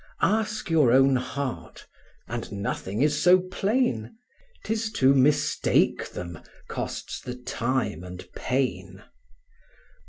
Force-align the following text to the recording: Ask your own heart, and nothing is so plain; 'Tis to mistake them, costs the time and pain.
Ask 0.23 0.71
your 0.71 0.91
own 0.91 1.15
heart, 1.15 1.85
and 2.27 2.51
nothing 2.51 3.03
is 3.03 3.21
so 3.21 3.39
plain; 3.39 4.17
'Tis 4.65 4.91
to 4.93 5.13
mistake 5.13 6.09
them, 6.13 6.39
costs 6.67 7.21
the 7.21 7.35
time 7.35 8.03
and 8.03 8.27
pain. 8.35 9.03